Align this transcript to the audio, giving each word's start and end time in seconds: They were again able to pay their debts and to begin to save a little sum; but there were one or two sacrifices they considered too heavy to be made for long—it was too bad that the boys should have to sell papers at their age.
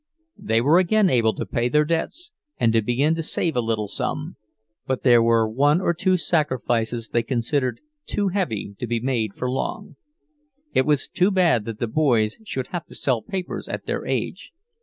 They 0.39 0.61
were 0.61 0.79
again 0.79 1.11
able 1.11 1.33
to 1.35 1.45
pay 1.45 1.69
their 1.69 1.85
debts 1.85 2.31
and 2.57 2.73
to 2.73 2.81
begin 2.81 3.13
to 3.13 3.21
save 3.21 3.55
a 3.55 3.61
little 3.61 3.87
sum; 3.87 4.35
but 4.87 5.03
there 5.03 5.21
were 5.21 5.47
one 5.47 5.79
or 5.79 5.93
two 5.93 6.17
sacrifices 6.17 7.09
they 7.09 7.21
considered 7.21 7.81
too 8.07 8.29
heavy 8.29 8.75
to 8.79 8.87
be 8.87 8.99
made 8.99 9.35
for 9.35 9.47
long—it 9.47 10.87
was 10.87 11.07
too 11.07 11.29
bad 11.29 11.65
that 11.65 11.77
the 11.77 11.85
boys 11.87 12.39
should 12.43 12.69
have 12.69 12.87
to 12.87 12.95
sell 12.95 13.21
papers 13.21 13.69
at 13.69 13.85
their 13.85 14.03
age. 14.07 14.51